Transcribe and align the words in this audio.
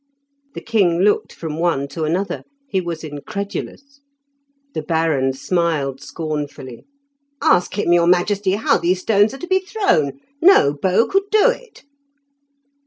The 0.55 0.61
king 0.61 1.01
looked 1.01 1.31
from 1.31 1.59
one 1.59 1.87
to 1.89 2.05
another; 2.05 2.41
he 2.67 2.81
was 2.81 3.03
incredulous. 3.03 4.01
The 4.73 4.81
Baron 4.81 5.31
smiled 5.33 6.01
scornfully. 6.01 6.85
"Ask 7.39 7.77
him, 7.77 7.93
your 7.93 8.07
majesty, 8.07 8.53
how 8.53 8.79
these 8.79 9.01
stones 9.01 9.31
are 9.35 9.37
to 9.37 9.45
be 9.45 9.59
thrown; 9.59 10.19
no 10.41 10.73
bow 10.73 11.05
could 11.05 11.29
do 11.31 11.51
it." 11.51 11.83